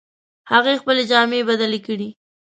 [0.51, 2.09] هغې خپلې جامې بدلې کړې